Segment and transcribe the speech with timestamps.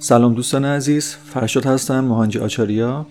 [0.00, 3.06] سلام دوستان عزیز فرشاد هستم مهانجی آچاریا.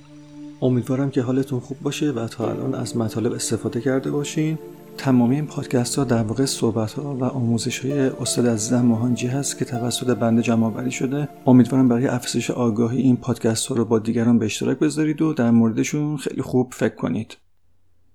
[0.62, 4.60] امیدوارم که حالتون خوب باشه و تا الان از مطالب استفاده کرده باشین.
[4.98, 9.58] تمامی این پادکست ها در واقع صحبت ها و آموزش های استاد عزیزم مهانجی هست
[9.58, 11.30] که توسط بنده جمع آوری شده.
[11.46, 15.52] امیدوارم برای افزایش آگاهی این پادکست ها رو با دیگران به اشتراک بذارید و در
[15.52, 17.38] موردشون خیلی خوب فکر کنید.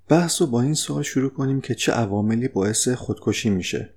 [0.08, 3.90] بحث رو با این سوال شروع کنیم که چه عواملی باعث خودکشی میشه.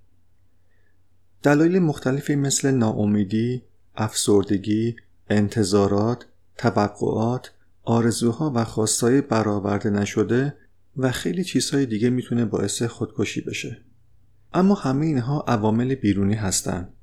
[1.44, 3.62] دلایل مختلفی مثل ناامیدی،
[3.98, 4.96] افسردگی،
[5.30, 6.26] انتظارات،
[6.58, 7.52] توقعات،
[7.84, 10.56] آرزوها و خواستای برآورده نشده
[10.98, 13.82] و خیلی چیزهای دیگه می‌تونه باعث خودکشی بشه.
[14.54, 16.94] اما همه اینها عوامل بیرونی هستند.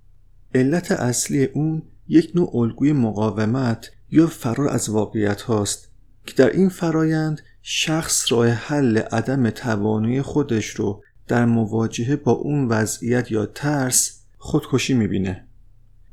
[0.55, 5.89] علت اصلی اون یک نوع الگوی مقاومت یا فرار از واقعیت هاست
[6.27, 12.69] که در این فرایند شخص راه حل عدم توانایی خودش رو در مواجهه با اون
[12.69, 15.47] وضعیت یا ترس خودکشی می‌بینه.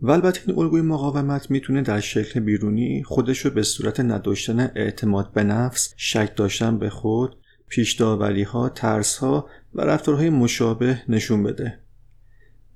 [0.02, 5.32] و البته این الگوی مقاومت می‌تونه در شکل بیرونی خودش رو به صورت نداشتن اعتماد
[5.32, 7.37] به نفس، شک داشتن به خود،
[7.68, 11.79] پیش داوری ها، ترس ها و رفتارهای مشابه نشون بده.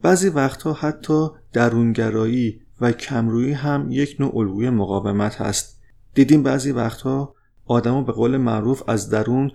[0.01, 5.81] بعضی وقتها حتی درونگرایی و کمرویی هم یک نوع الگوی مقاومت هست.
[6.13, 9.51] دیدیم بعضی وقتها آدما به قول معروف از درون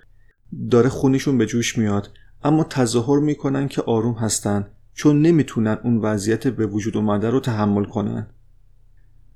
[0.71, 2.11] داره خونشون به جوش میاد
[2.45, 7.85] اما تظاهر می‌کنن که آروم هستن چون نمی‌تونن اون وضعیت به وجود اومده رو تحمل
[7.85, 8.27] کنن.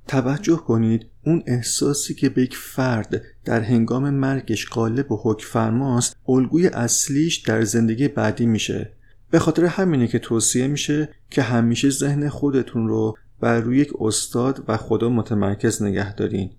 [0.09, 6.17] توجه کنید اون احساسی که به یک فرد در هنگام مرگش غالب و حک فرماست
[6.29, 8.93] الگوی اصلیش در زندگی بعدی میشه.
[9.31, 14.65] به خاطر همینه که توصیه میشه که همیشه ذهن خودتون رو بر روی یک استاد
[14.69, 16.51] و خدا متمرکز نگه دارین.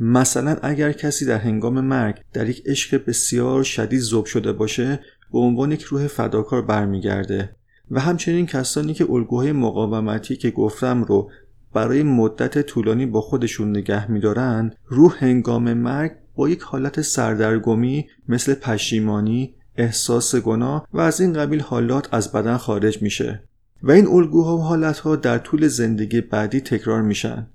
[0.00, 5.00] مثلا اگر کسی در هنگام مرگ در یک عشق بسیار شدید ذوب شده باشه
[5.32, 7.57] به عنوان یک روح فداکار برمیگرده.
[7.90, 11.30] و همچنین کسانی که الگوهای مقاومتی که گفتم رو
[11.74, 18.54] برای مدت طولانی با خودشون نگه میدارن روح هنگام مرگ با یک حالت سردرگمی مثل
[18.54, 23.42] پشیمانی، احساس گناه و از این قبیل حالات از بدن خارج میشه.
[23.82, 27.46] و این الگوها و حالتها در طول زندگی بعدی تکرار میشن.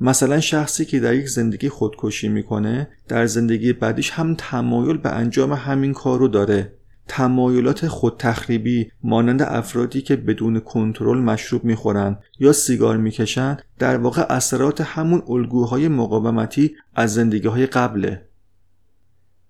[0.00, 5.52] مثلا شخصی که در یک زندگی خودکشی می‌کنه در زندگی بعدیش هم تمایل به انجام
[5.52, 6.72] همین کار رو داره.
[7.12, 14.80] تمایلات خودتخریبی مانند افرادی که بدون کنترل مشروب می‌خورند یا سیگار می‌کشند در واقع اثرات
[14.80, 18.26] همون الگوهای مقاومتی از زندگی های قبله.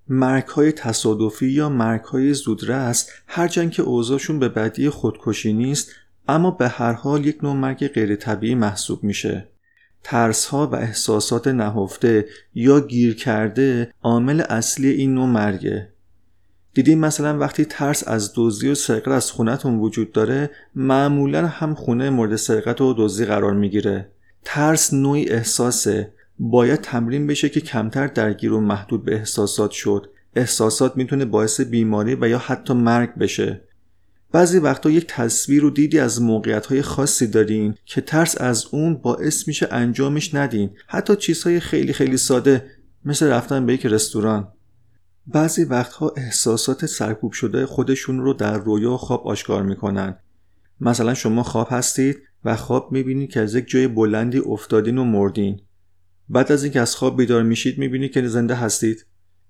[0.09, 5.91] مرگ های تصادفی یا مرگ های زودرس هرچند که اوضاعشون به بدی خودکشی نیست
[6.29, 9.49] اما به هر حال یک نوع مرگ غیر طبیعی محسوب میشه.
[10.03, 15.93] ترس ها و احساسات نهفته یا گیر کرده عامل اصلی این نوع مرگه.
[16.83, 22.11] دیدیم مثلا وقتی ترس از دزدی و سرقت از خونتون وجود داره معمولا هم خونه
[22.11, 24.09] مورد سرقت و دزدی قرار می‌گیره.
[24.45, 26.13] ترس نوعی احساسه.
[26.39, 30.11] باید تمرین بشه که کمتر درگیر و محدود به احساسات شد.
[30.37, 33.61] احساسات می‌تونه باعث بیماری و یا حتی مرگ بشه.
[34.33, 39.49] بعضی وقتا یک تصویر و دیدی از موقعیت خاصی دارین که ترس از اون باعث
[39.49, 40.71] میشه انجامش ندین.
[40.87, 42.65] حتی چیزهای خیلی خیلی ساده
[43.05, 44.49] مثل رفتن به یک رستوران.
[45.33, 50.17] بعضی وقتها احساسات سرکوب شده خودشون رو در رویا خواب آشکار می‌کنن.
[50.81, 55.61] مثلا شما خواب هستید و خواب می‌بینید که از یک جای بلندی افتادین و مردین.
[56.29, 59.07] بعد از اینکه از خواب بیدار میشید می‌بینید که زنده هستید.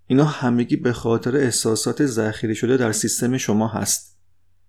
[0.07, 4.17] اینا همگی به خاطر احساسات ذخیره شده در سیستم شما هست.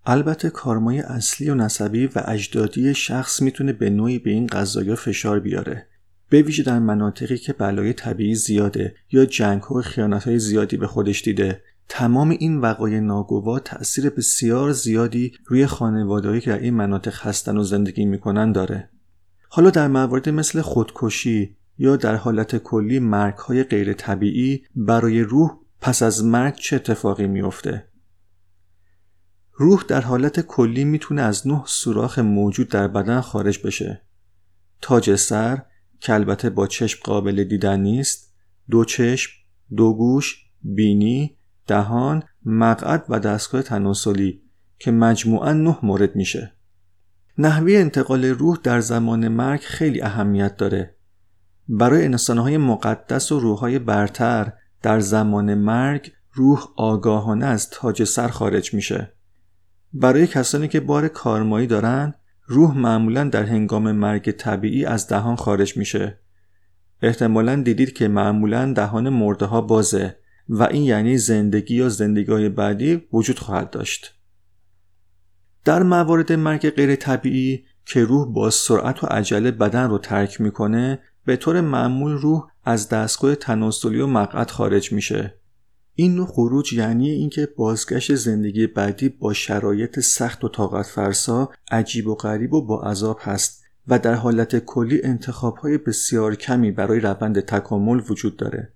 [0.06, 5.40] البته کارمای اصلی و نسبی و اجدادی شخص می‌تونه به نوعی به این قضایا فشار
[5.40, 5.88] بیاره.
[6.32, 10.88] به ویژه در مناطقی که بلای طبیعی زیاده یا جنگ و خیانت های زیادی به
[10.88, 11.62] خودش دیده.
[11.90, 17.64] تمام این وقایع ناگوار تأثیر بسیار زیادی روی خانوادهایی که در این مناطق هستن و
[17.64, 18.90] زندگی می‌کنن داره.
[19.50, 25.52] حالا در موارد مثل خودکشی یا در حالت کلی مرگ های غیر طبیعی برای روح
[25.82, 27.88] پس از مرگ چه اتفاقی میافته؟
[29.54, 34.02] روح در حالت کلی می‌تونه از نه سوراخ موجود در بدن خارج بشه.
[34.82, 35.62] تاج سر
[36.02, 38.34] که البته با چشم قابل دیدن نیست
[38.70, 39.32] دو چشم
[39.76, 41.38] دو گوش بینی
[41.68, 44.42] دهان مقعد و دستگاه تناسلی
[44.80, 46.54] که مجموعا نه مورد میشه.
[47.38, 50.96] نحوی انتقال روح در زمان مرگ خیلی اهمیت داره.
[51.70, 58.74] برای انسانهای مقدس و روحهای برتر در زمان مرگ روح آگاهانه از تاج سر خارج
[58.74, 59.14] میشه.
[59.94, 62.14] برای کسانی که بار کارمایی دارن
[62.52, 66.20] روح معمولا در هنگام مرگ طبیعی از دهان خارج میشه.
[67.02, 70.18] احتمالا دیدید که معمولا دهان مرده ها بازه
[70.50, 74.16] و این یعنی زندگی یا زندگی بعدی وجود خواهد داشت.
[75.66, 81.00] در موارد مرگ غیر طبیعی که روح با سرعت و عجله بدن رو ترک می‌کنه
[81.26, 85.41] به طور معمول روح از دستگاه تناسلی و مقعد خارج میشه
[85.96, 92.08] این نوع خروج یعنی اینکه بازگشت زندگی بعدی با شرایط سخت و طاقت فرسا عجیب
[92.08, 97.00] و غریب و با عذاب هست و در حالت کلی انتخاب های بسیار کمی برای
[97.00, 98.74] روند تکامل وجود داره.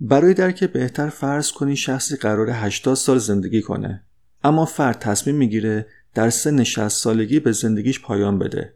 [0.00, 4.02] برای درک بهتر فرض کنی شخصی قرار 80 سال زندگی کنه.
[4.44, 8.74] اما فرد تصمیم می‌گیره در سن 60 سالگی به زندگیش پایان بده.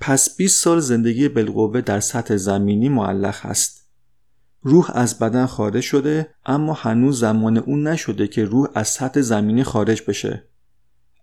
[0.00, 3.83] پس 20 سال زندگی بالقوه در سطح زمینی معلق هست.
[4.66, 9.64] روح از بدن خارج شده اما هنوز زمان اون نشده که روح از سطح زمینی
[9.64, 10.44] خارج بشه.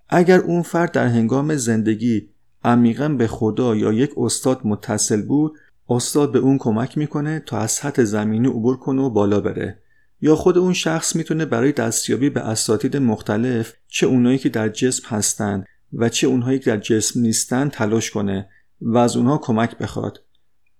[0.09, 2.29] اگر اون فرد در هنگام زندگی
[2.63, 5.53] عمیقا به خدا یا یک استاد متصل بود
[5.89, 9.79] استاد به اون کمک می‌کنه تا از سطح زمینی عبور کنه و بالا بره.
[10.21, 15.07] یا خود اون شخص می‌تونه برای دستیابی به اساتید مختلف چه اونایی که در جسم
[15.07, 18.49] هستند و چه اونهایی که در جسم نیستن تلاش کنه
[18.81, 20.19] و از اونها کمک بخواد.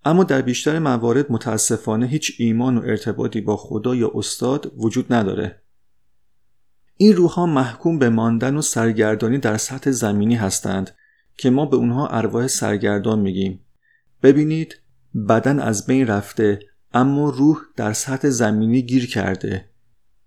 [0.05, 5.61] اما در بیشتر موارد متاسفانه هیچ ایمان و ارتباطی با خدا یا استاد وجود نداره.
[6.97, 10.91] این روحها محکوم به ماندن و سرگردانی در سطح زمینی هستند
[11.37, 13.59] که ما به اونها ارواح سرگردان میگیم.
[14.23, 14.75] ببینید
[15.29, 16.59] بدن از بین رفته
[16.93, 19.69] اما روح در سطح زمینی گیر کرده.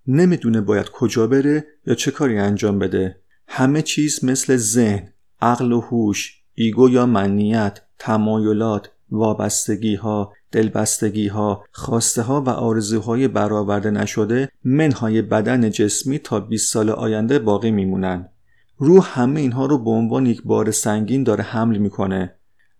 [0.06, 3.20] نمی‌دونه باید کجا بره یا چه کاری انجام بده.
[3.48, 11.64] همه چیز مثل ذهن عقل و هوش ایگو یا منیت تمایلات وابستگی ها دلبستگی ها
[11.72, 18.28] خواسته ها و آرزوهای برآورده نشده منهای بدن جسمی تا 20 سال آینده باقی میمونن.
[18.78, 22.34] روح همه اینها رو به عنوان یک بار سنگین داره حمل می‌کنه.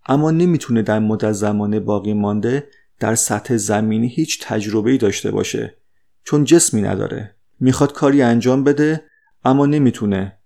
[0.06, 2.66] اما نمی‌تونه در مدت زمان باقی مانده
[3.00, 5.76] در سطح زمینی هیچ تجربه داشته باشه
[6.24, 7.34] چون جسمی نداره.
[7.60, 9.02] می‌خواد کاری انجام بده
[9.44, 10.38] اما نمی‌تونه.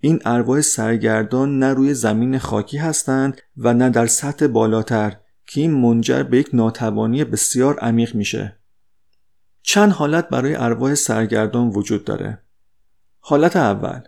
[0.00, 5.16] این ارواح سرگردان نه روی زمین خاکی هستند و نه در سطح بالاتر.
[5.52, 8.56] که این منجر به یک ناتوانی بسیار عمیق میشه.
[9.62, 12.42] چند حالت برای ارواح سرگردان وجود داره.
[13.20, 14.00] حالت اول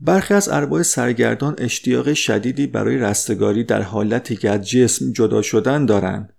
[0.00, 5.86] برخی از ارواح سرگردان اشتیاق شدیدی برای رستگاری در حالتی که از جسم جدا شدن
[5.86, 6.32] دارند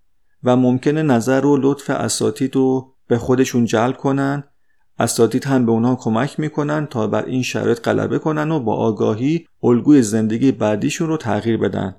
[0.43, 4.43] و ممکنه نظر و لطف اساتید رو به خودشون جلب کنن
[4.99, 9.47] اساتید هم به اونها کمک می‌کنن تا بر این شرایط غلبه کنن و با آگاهی
[9.63, 11.95] الگوی زندگی بعدیشون رو تغییر بدن.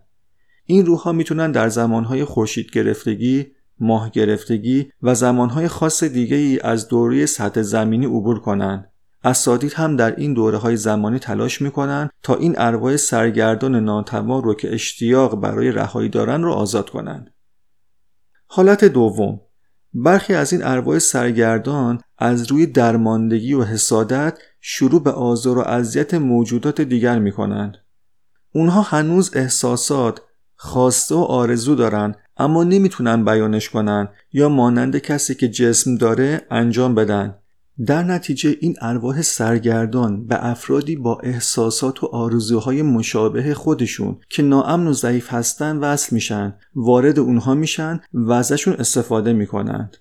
[0.71, 3.47] این روحها می‌تونن در زمانهای خورشید گرفتگی
[3.81, 8.91] ماه گرفتگی و زمانهای خاص دیگه ای از دوره سطح زمینی عبور کنند.
[9.25, 14.55] اساتید هم در این دوره های زمانی تلاش می‌کنن تا این ارواح سرگردان ناتوان رو
[14.55, 17.35] که اشتیاق برای رهایی دارن رو آزاد کنند.
[18.47, 19.41] حالت دوم
[19.95, 26.15] برخی از این ارواح سرگردان از روی درماندگی و حسادت شروع به آزار و اذیت
[26.15, 27.77] موجودات دیگر می کنند.
[28.53, 30.21] اونها هنوز احساسات،
[30.61, 36.95] خواسته و آرزو دارن اما نمی‌تونن بیانش کنن یا مانند کسی که جسم داره انجام
[36.95, 37.35] بدن.
[37.87, 44.87] در نتیجه این ارواح سرگردان به افرادی با احساسات و آرزوهای مشابه خودشون که ناامن
[44.87, 49.97] و ضعیف هستن وصل میشن وارد اونها میشن و ازشون استفاده می‌کنند.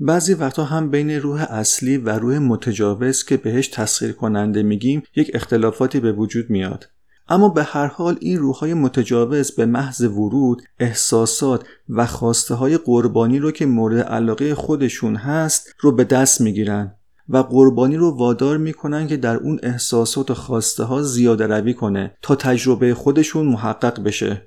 [0.00, 5.30] بعضی وقتا هم بین روح اصلی و روح متجاوز که بهش تسخیر کننده میگیم یک
[5.34, 6.88] اختلافاتی به وجود میاد.
[7.28, 13.38] اما به هر حال این روحهای متجاوز به محض ورود احساسات و خواسته های قربانی
[13.38, 16.94] رو که مورد علاقه خودشون هست رو به دست می‌گیرن
[17.28, 22.16] و قربانی رو وادار می‌کنن که در اون احساسات و خواسته ها زیاده روی کنه
[22.22, 24.42] تا تجربه خودشون محقق بشه.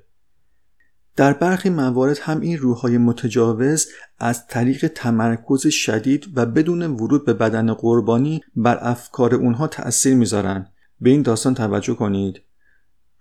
[1.16, 3.86] در برخی موارد هم این روحهای متجاوز
[4.18, 10.66] از طریق تمرکز شدید و بدون ورود به بدن قربانی بر افکار اونها تأثیر می‌ذارن.
[11.00, 12.42] به این داستان توجه کنید.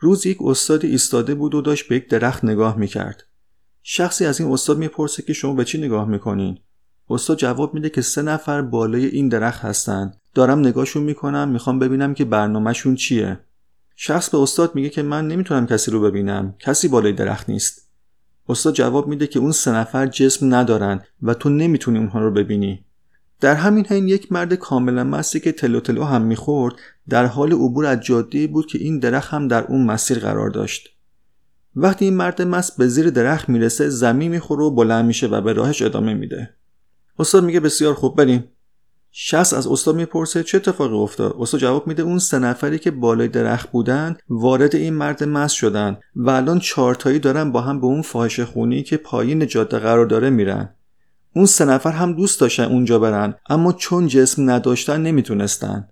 [0.04, 3.24] روز یک استاد ایستاده بود و داشت به یک درخت نگاه می‌کرد.
[3.84, 6.58] شخصی از این استاد می‌پرسه که شما به چی نگاه می‌کنین؟
[7.10, 12.14] استاد جواب میده که سه نفر بالای این درخت هستند دارم نگاهشون می‌کنم می‌خوام ببینم
[12.14, 13.40] که برنامهشون چیه.
[13.96, 16.56] شخص به استاد میگه که من نمی‌تونم کسی رو ببینم.
[16.60, 17.90] کسی بالای درخت نیست.
[18.50, 22.86] استاد جواب میده که اون سه نفر جسم ندارن و تو نمی‌تونی اونها رو ببینی.
[23.42, 26.76] در همین حین یک مرد کاملا مستی که تلو تلو هم می‌خورد
[27.10, 30.90] در حال عبور از جاده بود که این درخت هم در اون مسیر قرار داشت.
[31.76, 35.54] وقتی این مرد مست به زیر درخت می‌رسه زمین می‌خوره و بلند میشه و به
[35.54, 36.50] راهش ادامه میده.
[37.20, 38.44] استاد میگه بسیار خوب بریم.
[39.12, 43.28] شخص از استاد می‌پرسه چه اتفاقی افتاد؟ استاد جواب میده اون سه نفری که بالای
[43.28, 48.02] درخت بودن وارد این مرد مست شدن و الان چهارتایی دارن با هم به اون
[48.02, 50.76] فاحشه خونی که پایین جاده قرار داره میرن.
[51.34, 55.88] اون سه نفر هم دوست داشتن اونجا برن اما چون جسم نداشتن نمی‌تونستن.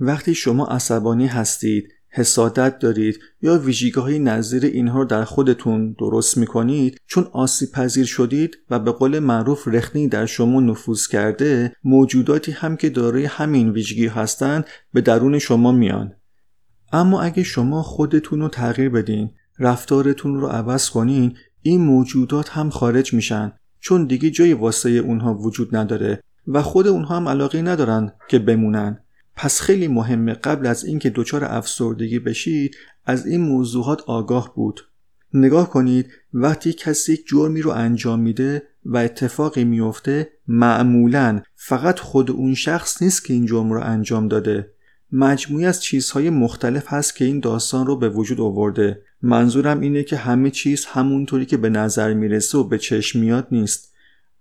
[0.00, 7.00] وقتی شما عصبانی هستید حسادت دارید یا ویژگیهایی نظیر اینها رو در خودتون درست می‌کنید
[7.06, 12.76] چون آسیب پذیر شدید و به قول معروف رخنی در شما نفوذ کرده موجوداتی هم
[12.76, 16.12] که دارای همین ویژگی هستند به درون شما میان.
[16.92, 23.14] اما اگه شما خودتون رو تغییر بدین رفتارتون رو عوض کنین این موجودات هم خارج
[23.14, 23.52] میشن.
[23.80, 28.98] چون دیگه جای واسه اونها وجود نداره و خود اونها هم علاقه ندارن که بمونن.
[29.36, 34.80] پس خیلی مهمه قبل از اینکه دچار افسردگی بشید از این موضوعات آگاه بود.
[35.34, 42.30] نگاه کنید وقتی کسی یک جرمی رو انجام میده و اتفاقی میفته معمولا فقط خود
[42.30, 44.70] اون شخص نیست که این جرم رو انجام داده.
[45.12, 49.02] مجموعی از چیزهای مختلف هست که این داستان رو به وجود آورده.
[49.22, 53.92] منظورم اینه که همه چیز همونطوری که به نظر می‌رسه و به چشم میاد نیست.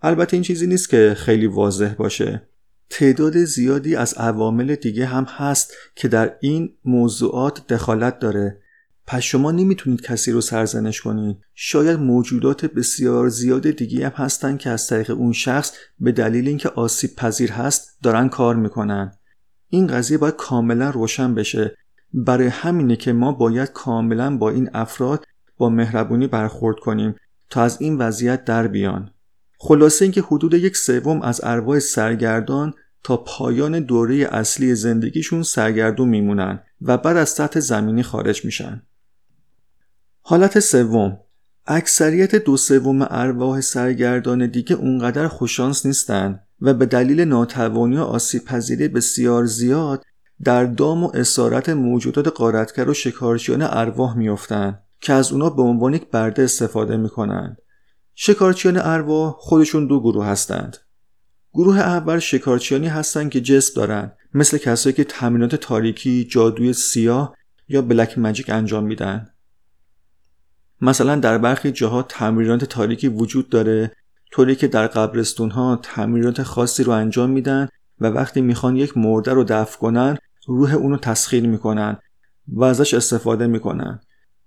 [0.01, 2.41] البته این چیزی نیست که خیلی واضح باشه.
[2.89, 8.61] تعداد زیادی از عوامل دیگه هم هست که در این موضوعات دخالت داره.
[9.07, 11.38] پس شما نمی‌تونید کسی رو سرزنش کنید.
[11.55, 16.69] شاید موجودات بسیار زیاد دیگه هم هستن که از طریق اون شخص به دلیل اینکه
[16.69, 19.11] آسیب پذیر هست دارن کار می‌کنن.
[19.69, 21.77] این قضیه باید کاملا روشن بشه.
[22.13, 25.25] برای همینه که ما باید کاملا با این افراد
[25.57, 27.15] با مهربونی برخورد کنیم
[27.49, 29.11] تا از این وضعیت در بیان.
[29.59, 32.73] خلاصه اینکه حدود یک سوم از ارواح سرگردان
[33.03, 38.81] تا پایان دوره اصلی زندگیشون سرگردون میمونن و بعد از سطح زمینی خارج میشن.
[40.21, 41.17] حالت سوم.
[41.67, 46.39] اکثریت دو سوم ارواح سرگردان دیگه اونقدر خوشانس نیستن.
[46.62, 50.04] و به دلیل ناتوانی و آسیب پذیری بسیار زیاد
[50.44, 55.94] در دام و اسارت موجودات قارتگر و شکارچیان ارواح میافتند که از اونا به عنوان
[55.94, 57.58] یک برده استفاده می‌کنند.
[58.16, 60.78] شکارچیان ارواح خودشون دو گروه هستند.
[61.54, 67.36] گروه اول شکارچیانی هستند که جسم دارند مثل کسایی که تمرینات تاریکی جادوی سیاه
[67.68, 69.30] یا بلک مجیک انجام میدن
[70.82, 73.92] مثلا در برخی جاها تمرینات تاریکی وجود داره
[74.31, 77.67] طوری که در قبرستون ها تمرینات خاصی رو انجام میدن
[78.00, 80.17] و وقتی می‌خوان یک مرده رو دفن کنن
[80.48, 81.98] روح اونو تسخیر می‌کنن
[82.48, 84.00] و ازش استفاده می‌کنن.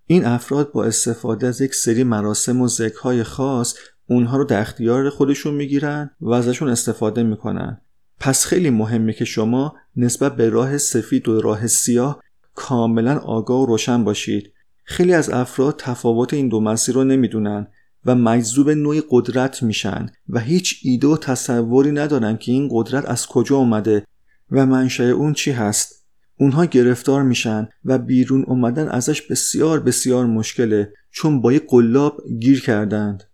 [0.07, 3.75] این افراد با استفاده از یک سری مراسم و ذکرهای خاص
[4.07, 7.81] اونها رو در اختیار خودشون می‌گیرن و ازشون استفاده می‌کنن.
[8.21, 12.23] پس خیلی مهمه که شما نسبت به راه سفید و راه سیاه
[12.55, 14.53] کاملا آگاه و روشن باشید.
[14.85, 17.67] خیلی از افراد تفاوت این دو مسیر رو نمی‌دونن.
[18.07, 23.27] و مجذوب نوعی قدرت میشن و هیچ ایده و تصوری ندارن که این قدرت از
[23.27, 24.07] کجا اومده
[24.51, 26.07] و منشأ اون چی هست.
[26.39, 32.61] اونها گرفتار میشن و بیرون اومدن ازش بسیار بسیار مشکله چون با یک قلاب گیر
[32.61, 33.25] کردند.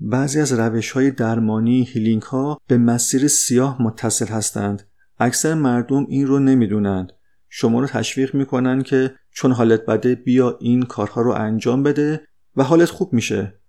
[0.00, 4.82] بعضی از روش های درمانی هیلینگ ها به مسیر سیاه متصل هستند.
[5.18, 7.12] اکثر مردم این رو نمی‌دونند.
[7.48, 12.20] شما رو تشویق می‌کنن که چون حالت بده بیا این کارها رو انجام بده
[12.56, 13.61] و حالت خوب میشه.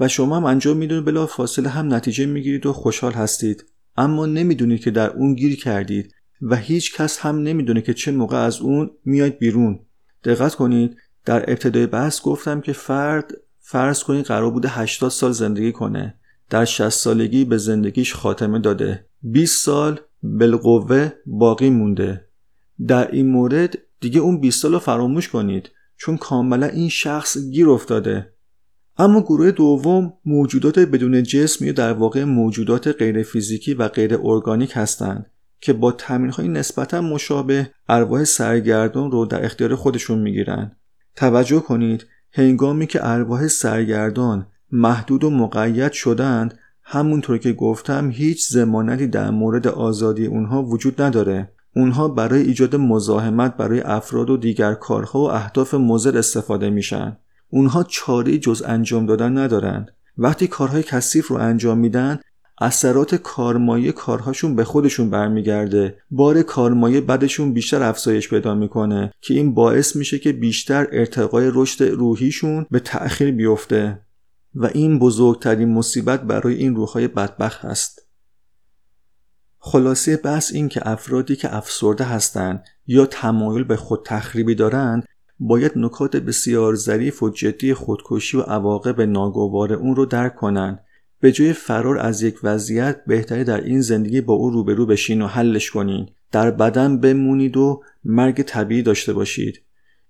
[0.00, 3.64] و شما هم انجام می‌دونید بلا فاصله هم نتیجه می‌گیرید و خوشحال هستید.
[3.96, 8.36] اما نمی‌دونید که در اون گیر کردید و هیچ کس هم نمی‌دونه که چه موقع
[8.36, 9.80] از اون میاد بیرون.
[10.24, 15.72] دقت کنید در ابتدای بحث گفتم که فرد فرض کنید قرار بوده 80 سال زندگی
[15.72, 16.14] کنه.
[16.50, 19.06] در 60 سالگی به زندگیش خاتمه داده.
[19.22, 22.28] 20 سال بالقوه باقی مونده.
[22.86, 27.68] در این مورد دیگه اون 20 سال رو فراموش کنید چون کاملا این شخص گیر
[27.68, 28.33] افتاده.
[28.98, 34.72] اما گروه دوم موجودات بدون جسم یا در واقع موجودات غیر فیزیکی و غیر ارگانیک
[34.74, 35.26] هستند
[35.60, 40.76] که با تمرین های نسبتا مشابه ارواح سرگردان رو در اختیار خودشون می‌گیرن.
[41.16, 49.06] توجه کنید هنگامی که ارواح سرگردان محدود و مقید شدند همونطور که گفتم هیچ زمانتی
[49.06, 51.50] در مورد آزادی اونها وجود نداره.
[51.76, 57.16] اونها برای ایجاد مزاحمت برای افراد و دیگر کارها و اهداف مضر استفاده میشن.
[57.54, 59.90] اونها چاره جز انجام دادن ندارند.
[60.18, 62.18] وقتی کارهای کثیف رو انجام میدن
[62.60, 65.98] اثرات کارمایه کارهاشون به خودشون برمیگرده.
[66.10, 71.84] بار کارمایه بعدشون بیشتر افزایش پیدا می‌کنه که این باعث میشه که بیشتر ارتقای رشد
[71.84, 74.00] روحیشون به تأخیر بیفته.
[74.54, 78.08] و این بزرگترین مصیبت برای این روحهای بدبخت هست.
[79.58, 85.04] خلاصه بحث این که افرادی که افسرده هستند یا تمایل به خود تخریبی دارند
[85.40, 90.80] باید نکات بسیار ظریف و جدی خودکشی و عواقب ناگوار اون رو درک کنند.
[91.20, 95.26] به جای فرار از یک وضعیت بهتری در این زندگی با او روبرو بشین و
[95.26, 96.08] حلش کنین.
[96.32, 99.60] در بدن بمونید و مرگ طبیعی داشته باشید.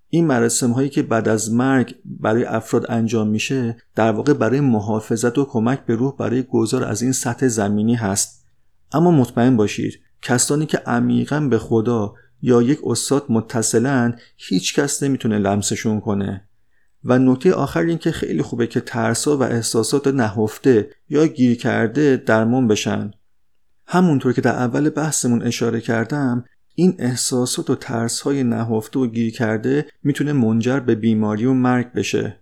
[0.09, 5.37] این مراسم هایی که بعد از مرگ برای افراد انجام میشه در واقع برای محافظت
[5.37, 8.45] و کمک به روح برای گذار از این سطح زمینی هست.
[8.93, 15.37] اما مطمئن باشید کسانی که عمیقا به خدا یا یک استاد متصلا هیچ کس نمی‌تونه
[15.37, 16.47] لمسشون کنه.
[17.03, 22.17] و نکته آخر این که خیلی خوبه که ترسا و احساسات نهفته یا گیر کرده
[22.25, 23.11] درمان بشن.
[23.87, 29.33] همونطور که در اول بحثمون اشاره کردم این احساسات و ترس های نهفته و گیر
[29.33, 32.39] کرده می‌تونه منجر به بیماری و مرگ بشه.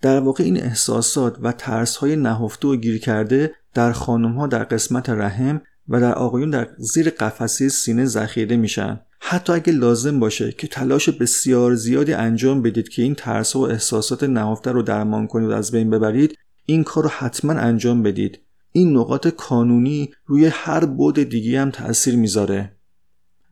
[0.00, 4.64] در واقع این احساسات و ترس های نهفته و گیر کرده در خانم ها در
[4.64, 9.00] قسمت رحم و در آقایون در زیر قفسه سینه ذخیره میشن.
[9.20, 14.22] حتی اگه لازم باشه که تلاش بسیار زیادی انجام بدید که این ترس و احساسات
[14.22, 18.38] نهفته رو درمان کنید و از بین ببرید این کار رو حتما انجام بدید.
[18.72, 22.72] این نقاط کانونی روی هر بعد دیگه هم تأثیر می‌ذاره.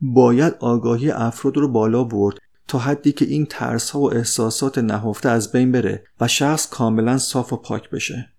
[0.01, 5.51] باید آگاهی افراد رو بالا برد تا حدی که این ترس و احساسات نهفته از
[5.51, 8.29] بین بره و شخص کاملا صاف و پاک بشه.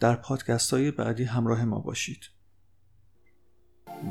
[0.00, 2.20] در پادکست های بعدی همراه ما باشید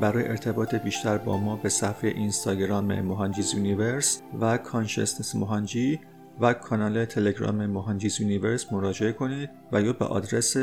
[0.00, 6.00] برای ارتباط بیشتر با ما به صفحه اینستاگرام Mohanji's Universe و Consciousness Mohanji
[6.40, 10.56] و کانال تلگرام Mohanji's Universe مراجعه کنید و یا به آدرس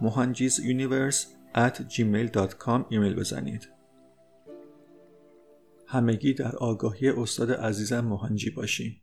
[0.00, 3.68] Mohanji's Universe at gmail.com ایمیل بزنید.
[5.86, 9.02] همگی در آگاهی استاد عزیزم مهانجی باشیم.